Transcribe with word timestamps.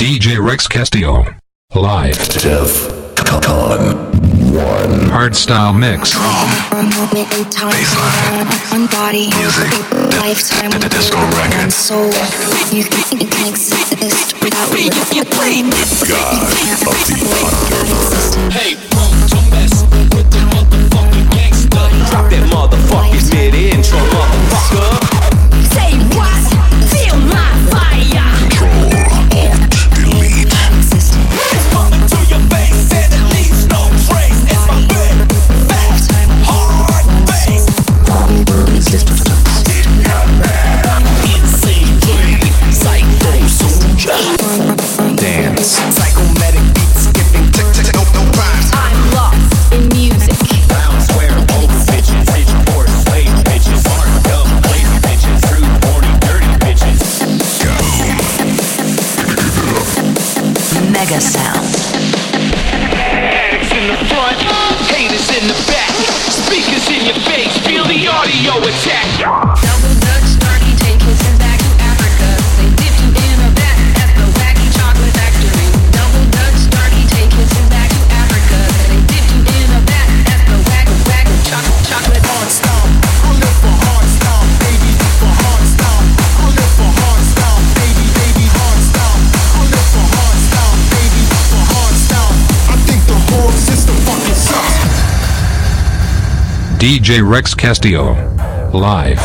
DJ 0.00 0.42
Rex 0.42 0.66
Castillo. 0.66 1.26
Live. 1.74 2.16
Def 2.40 2.88
Con. 3.16 4.08
One. 4.48 5.10
Hardstyle 5.12 5.78
mix. 5.78 6.12
Drum. 6.12 6.24
Bassline. 7.68 8.90
Body. 8.90 9.28
Music. 9.36 9.68
Lifetime. 10.16 10.70
Disco 10.88 11.18
record. 11.36 11.70
Soul. 11.70 12.06
You 12.72 12.84
can 12.84 13.20
exist 13.46 14.40
without 14.42 14.72
me. 14.72 14.88
God 14.88 14.96
of 14.96 16.48
the 16.48 16.80
Underworld. 17.44 18.50
Hey, 18.50 18.80
don't 18.88 19.50
mess 19.52 19.84
with 20.16 20.30
the 20.32 20.40
motherfucking 20.48 21.28
gangster. 21.30 21.68
Drop 22.08 22.30
that 22.30 22.48
motherfucking 22.48 23.34
mid-intro, 23.34 23.98
motherfucker. 23.98 24.99
DJ 96.80 97.20
Rex 97.22 97.54
Castillo. 97.54 98.14
Live. 98.72 99.18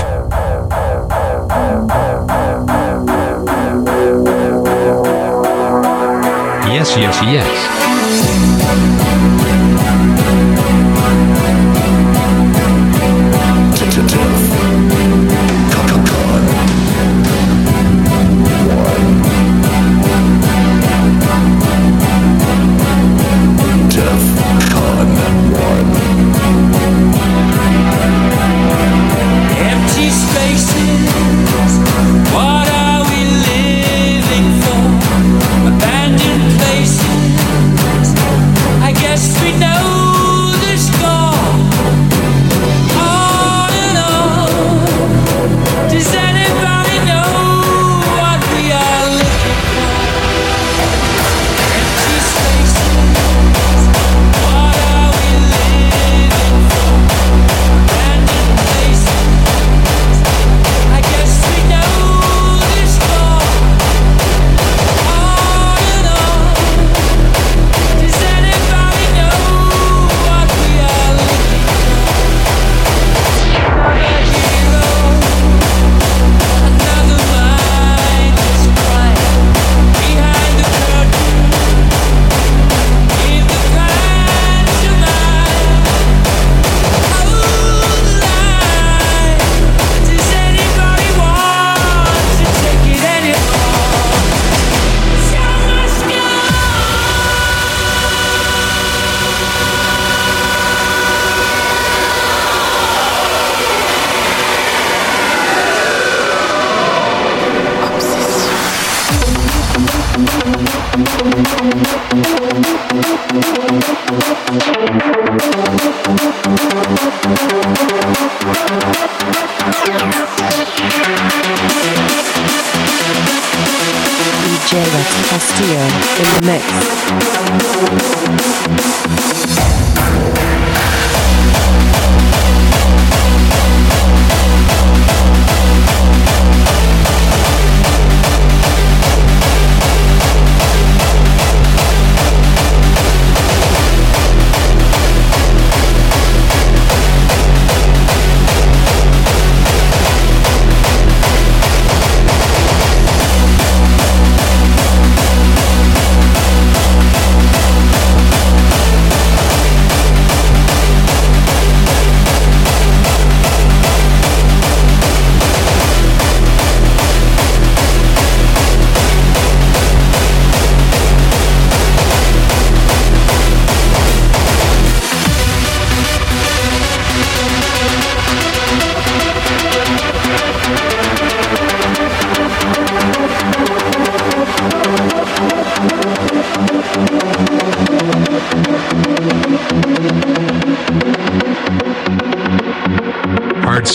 yes, 6.67 6.97
yes, 6.97 7.21
yes. 7.23 7.74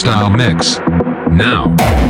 Style 0.00 0.30
Mix. 0.30 0.78
Now. 1.28 2.09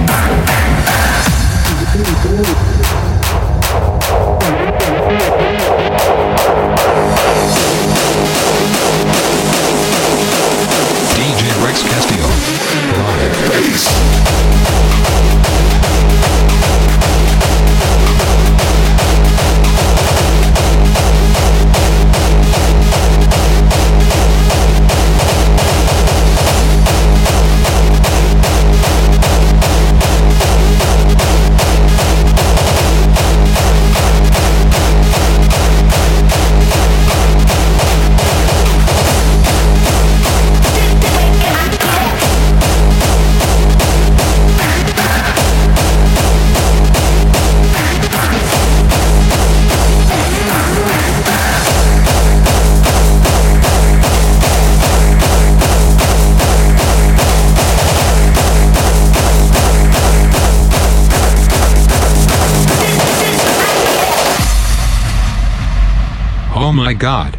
God. 67.00 67.38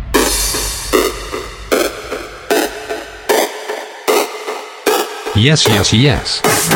Yes, 5.35 5.67
yes, 5.67 5.93
yes. 5.93 6.70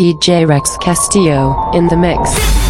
DJ 0.00 0.48
Rex 0.48 0.78
Castillo 0.78 1.72
in 1.74 1.86
the 1.88 1.96
mix. 1.98 2.69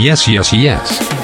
Yes, 0.00 0.26
yes, 0.26 0.50
yes. 0.54 1.19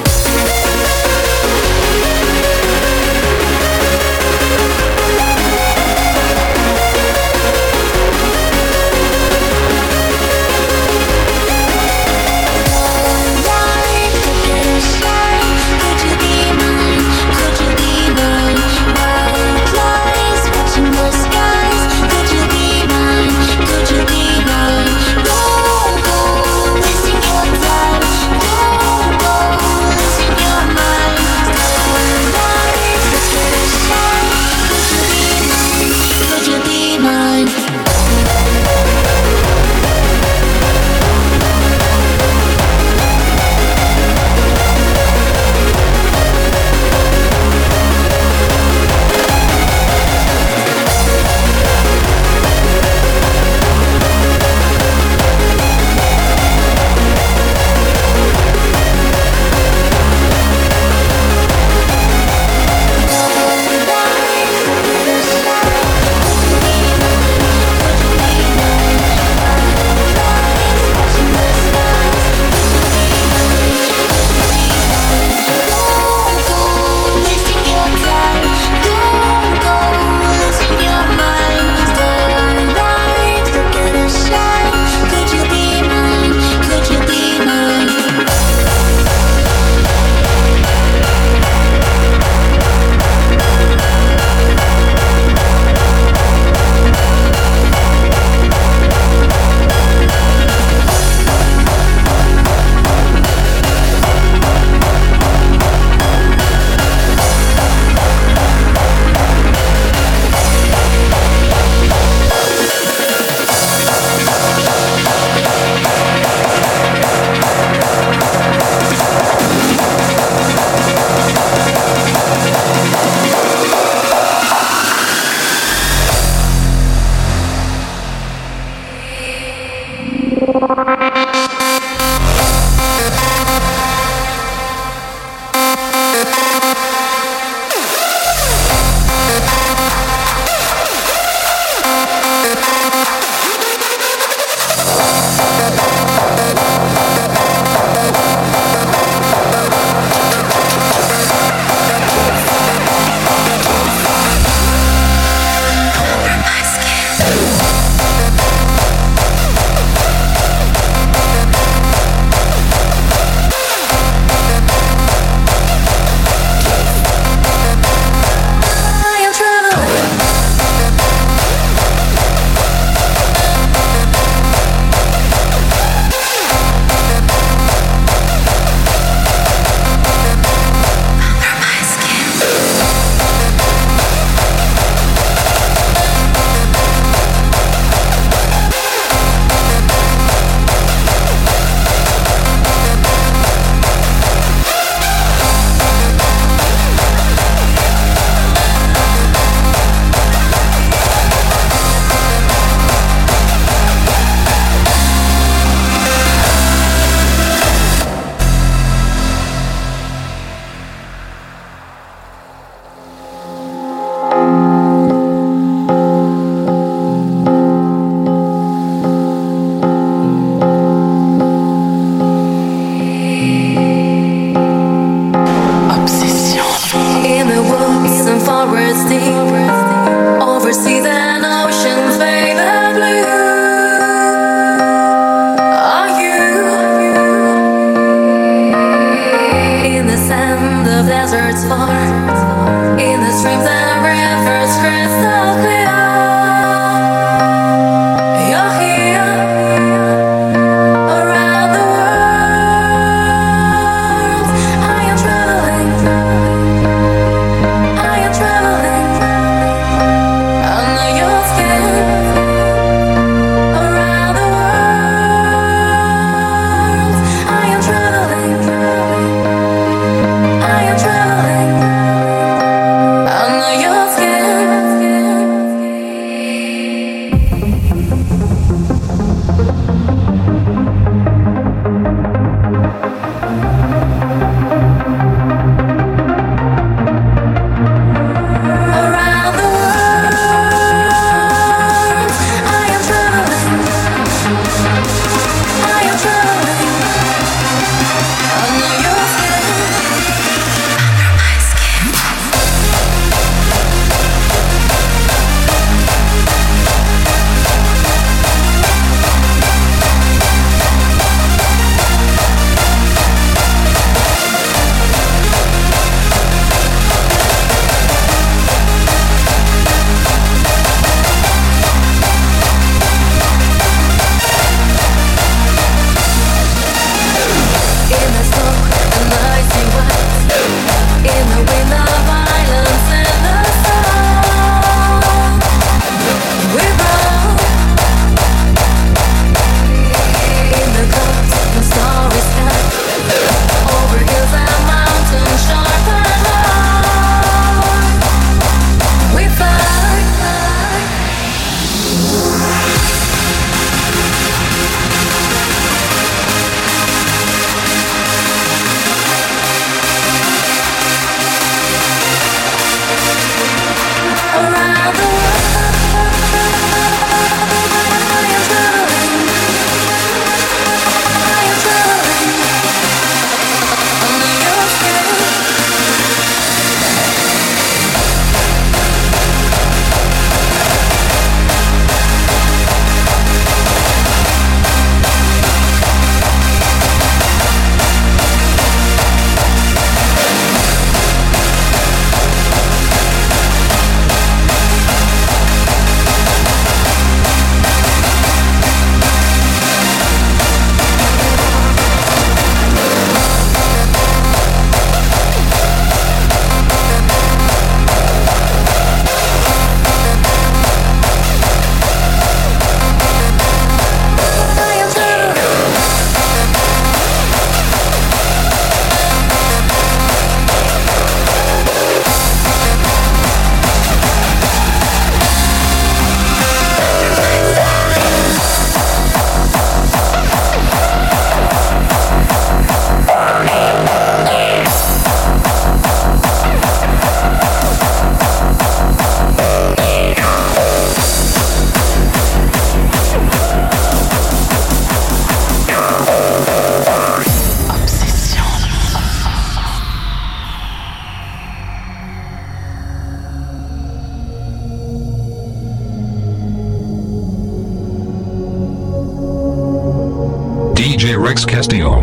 Rex 461.35 461.65
Castillo. 461.65 462.21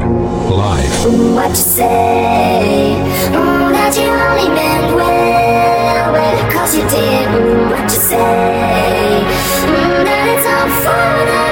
Live. 0.49 1.33
What 1.35 1.49
you 1.49 1.55
say? 1.55 2.95
Mm, 3.31 3.71
that 3.73 3.97
you 3.97 4.07
only 4.07 4.47
meant 4.55 4.95
well. 4.95 6.13
Well, 6.13 6.73
you 6.73 6.87
did. 6.89 7.27
What 7.69 7.83
you 7.83 7.89
say? 7.89 9.23
Mm, 9.67 10.05
that 10.05 10.25
it's 10.31 10.47
all 10.47 10.69
for 10.83 11.15
the. 11.27 11.43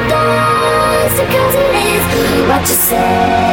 Cause 1.31 1.55
it 1.55 1.75
is. 1.75 2.47
What 2.47 2.61
you 2.61 2.75
say? 2.75 3.50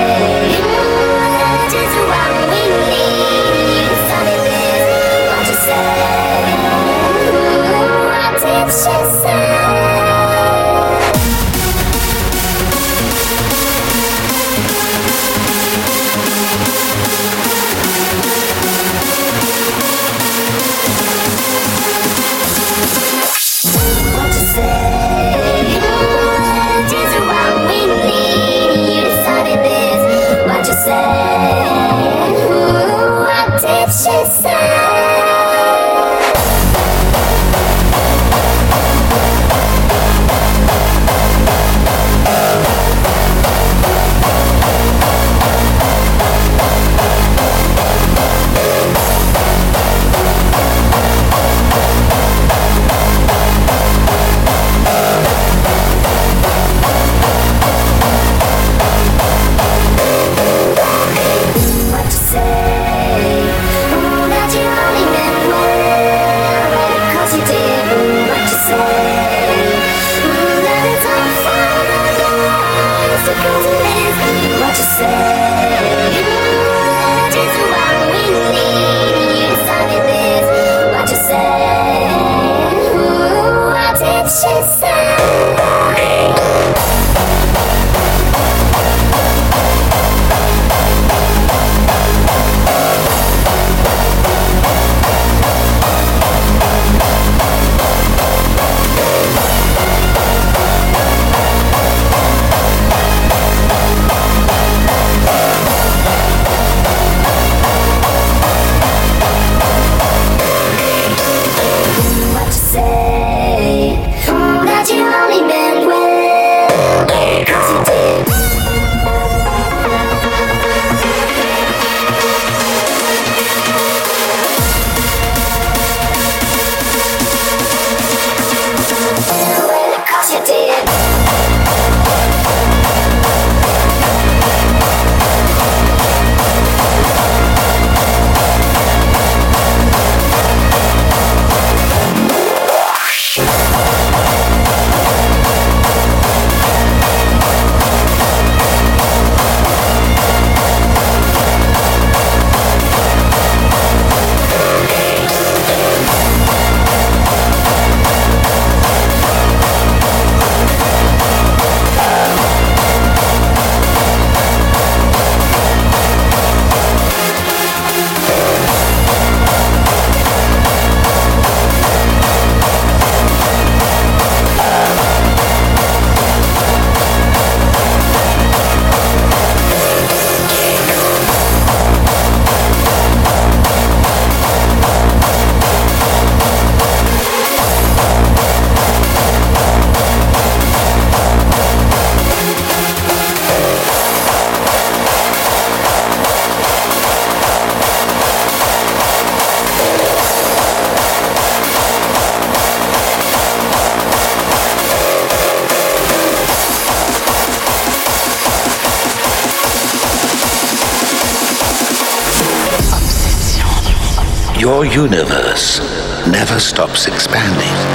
universe 214.98 215.78
never 216.26 216.58
stops 216.58 217.06
expanding. 217.06 217.87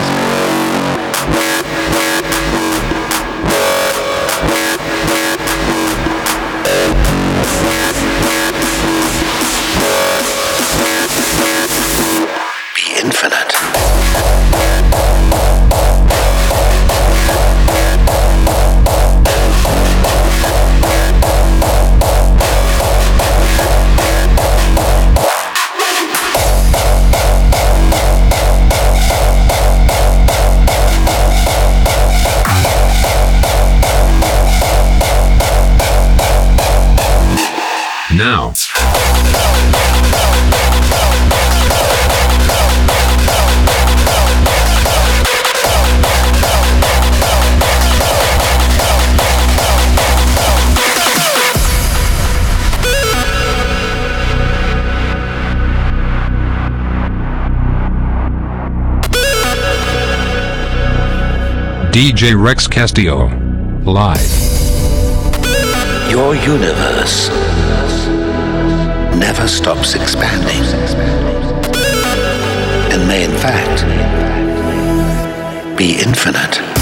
DJ 61.94 62.34
Rex 62.36 62.68
Castillo. 62.68 63.28
Live. 63.86 64.20
Your 66.10 66.36
universe 66.36 67.53
never 69.24 69.48
stops 69.48 69.96
expanding. 69.96 70.64
And 72.92 73.08
may, 73.08 73.24
in 73.24 73.32
fact, 73.32 73.86
be 75.78 75.98
infinite. 76.02 76.73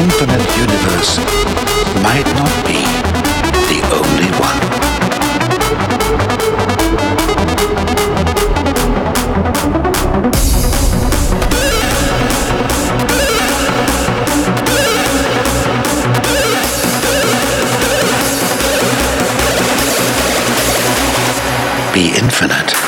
infinite 0.00 0.56
universe 0.56 1.18
might 2.02 2.26
not 2.34 2.54
be 2.66 2.80
the 3.68 3.80
only 3.92 4.30
one. 4.40 4.60
Be 21.92 22.16
infinite. 22.16 22.79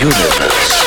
universe. 0.00 0.77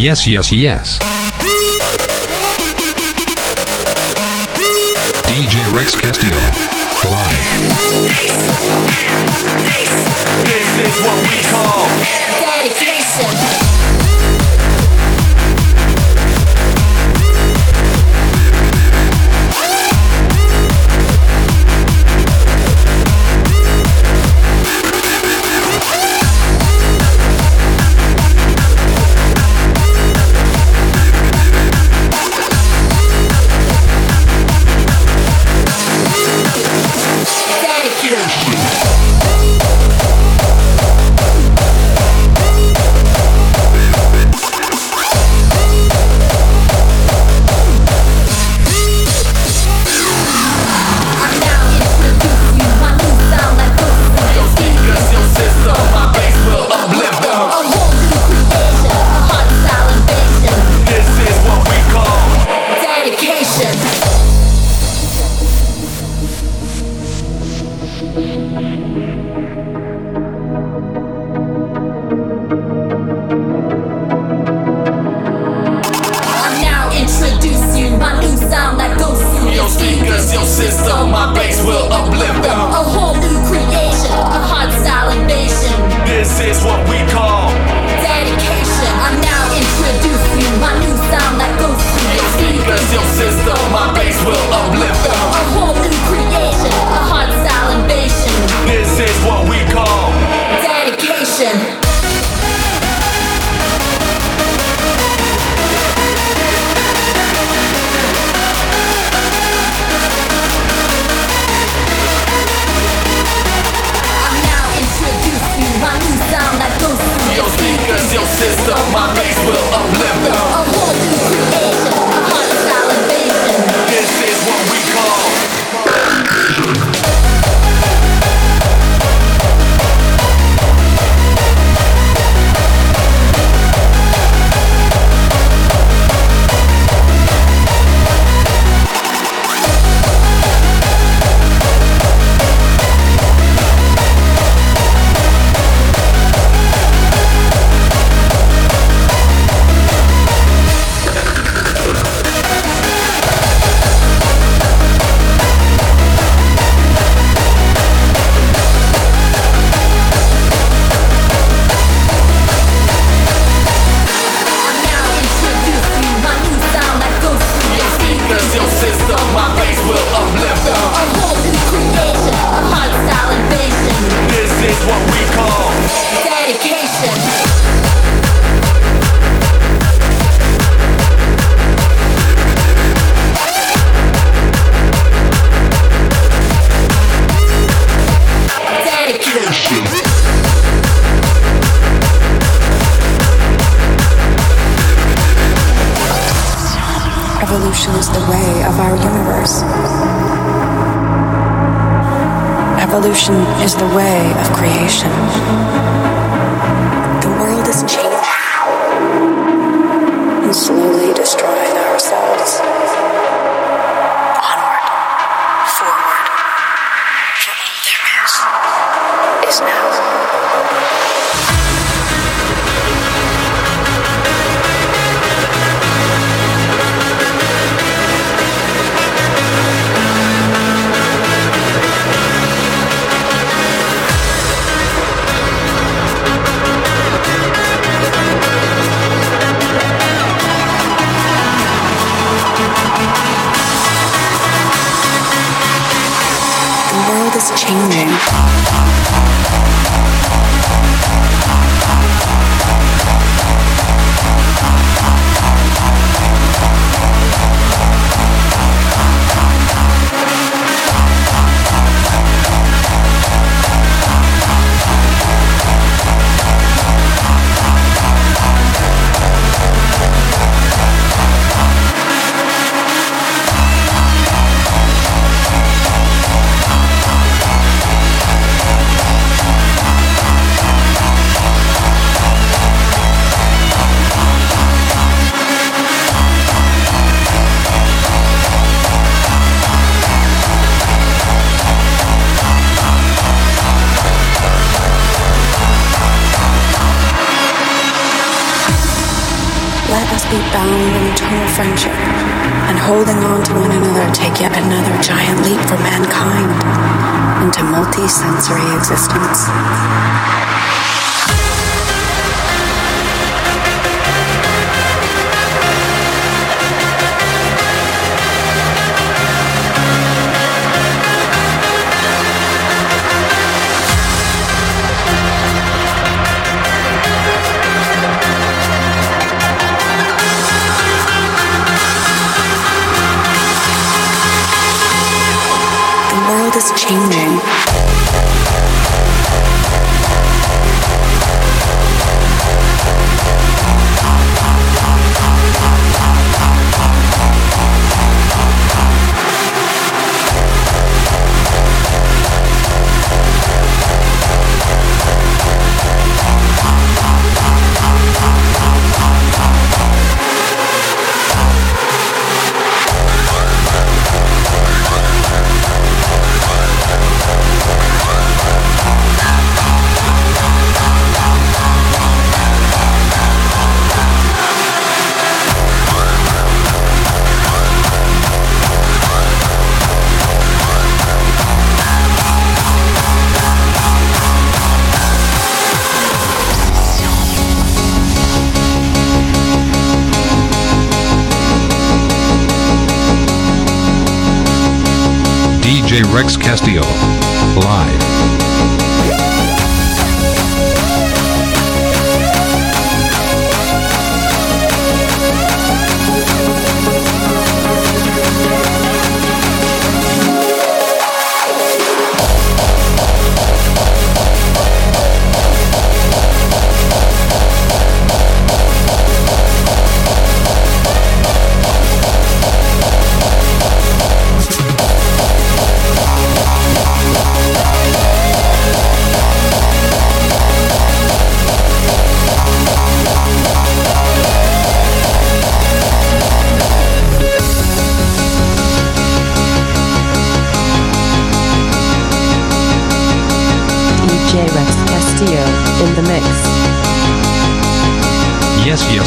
Yes, 0.00 0.26
yes, 0.26 0.50
yes. 0.50 0.98
DJ 5.28 5.60
Rex 5.76 5.94
Castillo. 5.94 6.40
Live. 7.04 9.09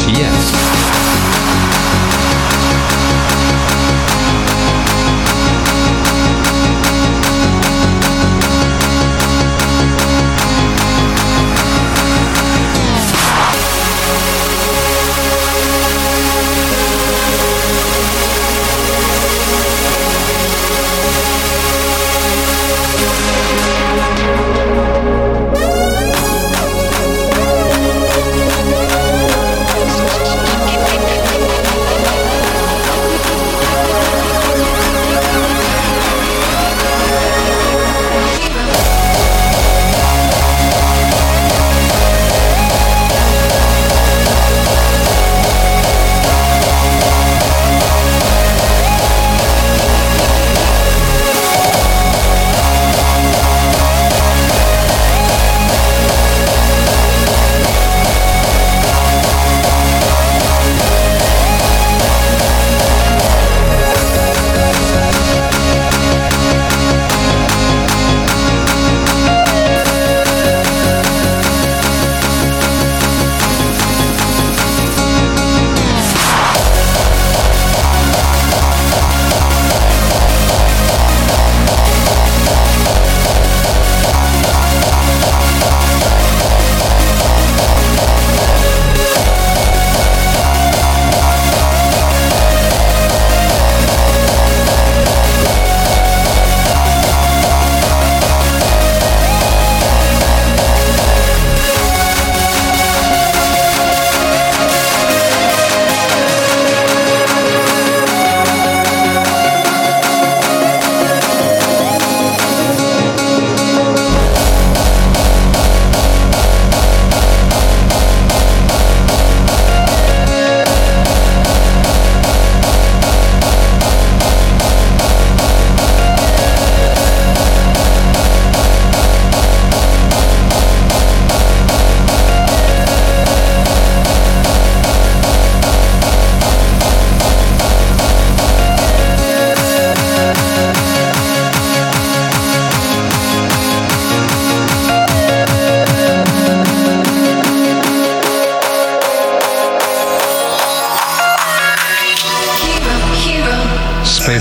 Yes, 0.06 0.73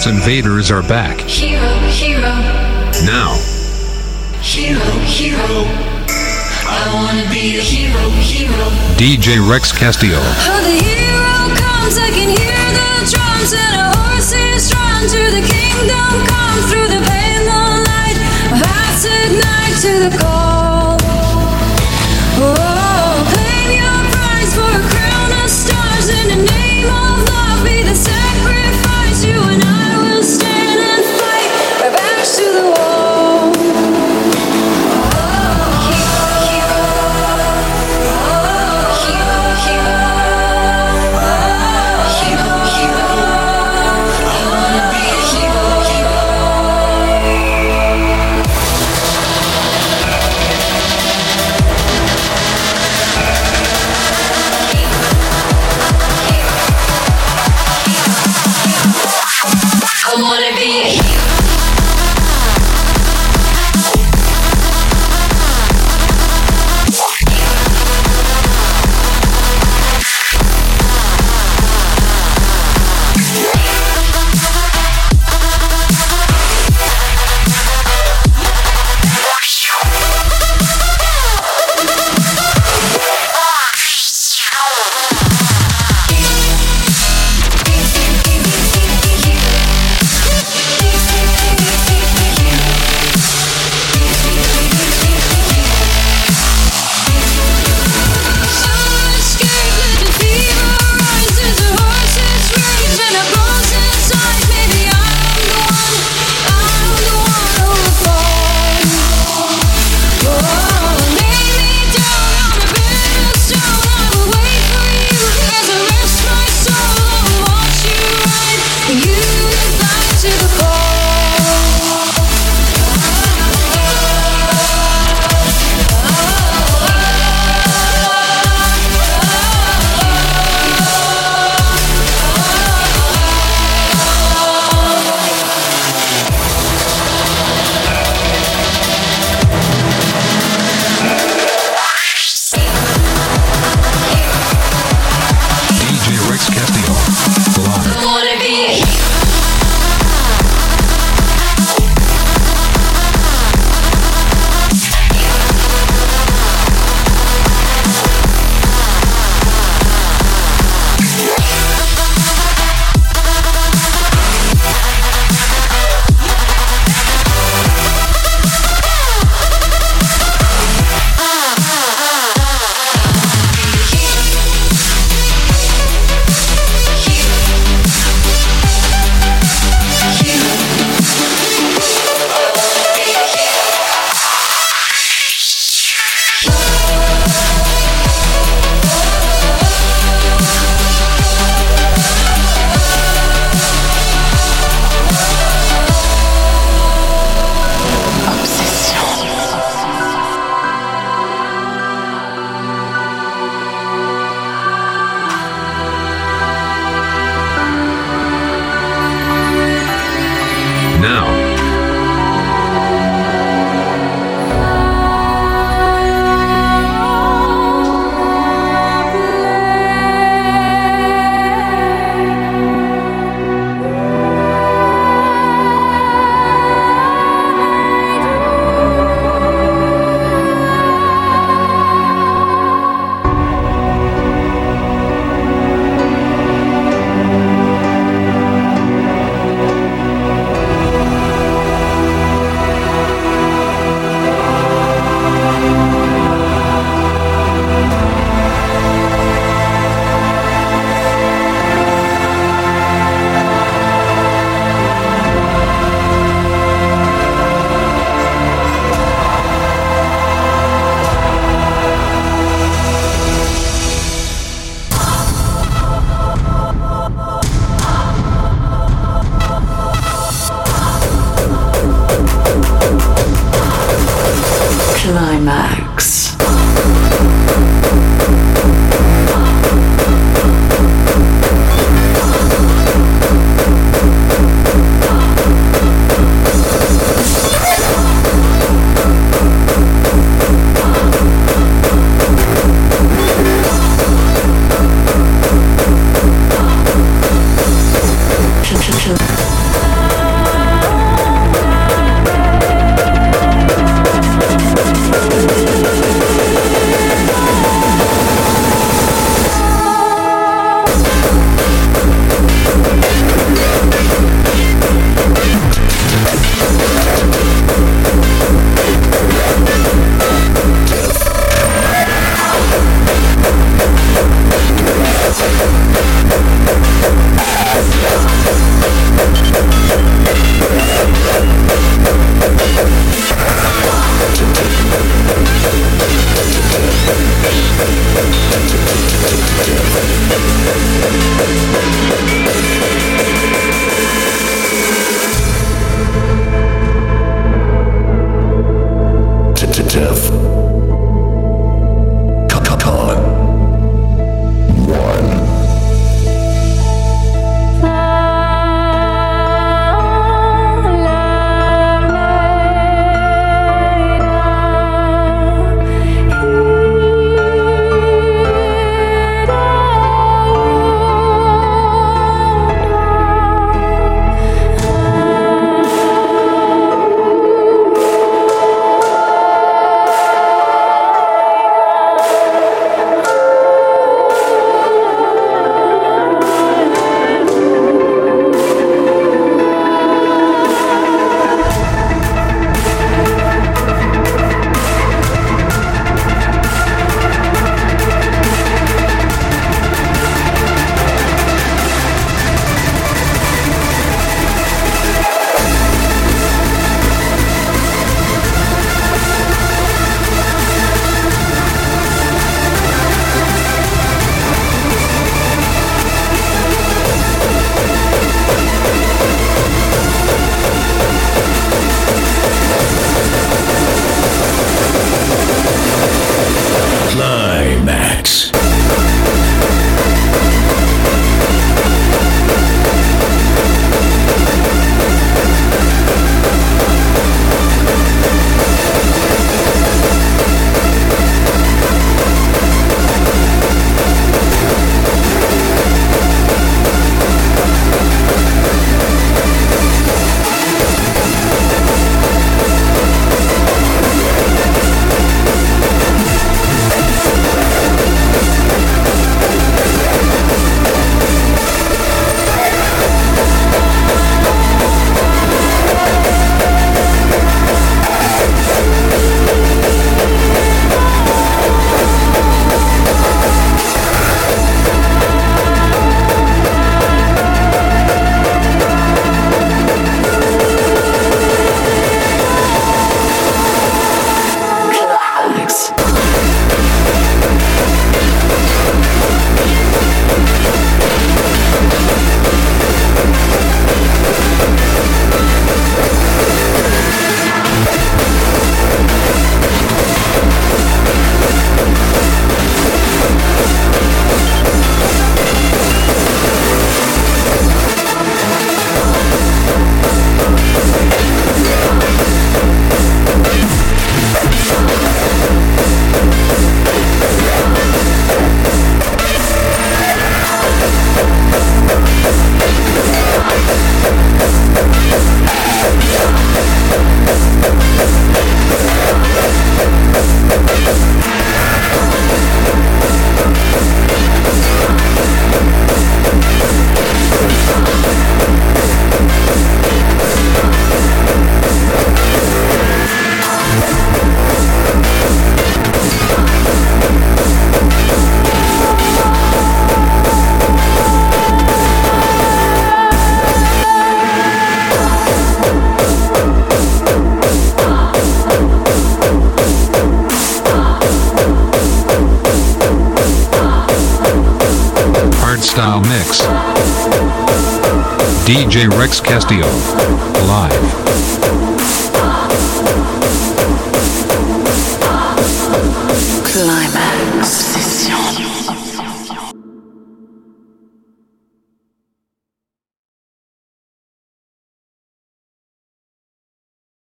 Invaders 0.05 0.69
are 0.69 0.81
back. 0.81 1.21
Hero, 1.21 1.61
hero. 1.87 2.21
Now. 3.05 3.39
Hero, 4.41 4.83
hero. 5.05 5.63
I 6.67 6.91
wanna 6.93 7.29
be 7.29 7.57
a 7.57 7.61
hero, 7.61 8.09
hero. 8.19 8.69
DJ 8.97 9.39
Rex 9.39 9.71
Castillo. 9.71 10.19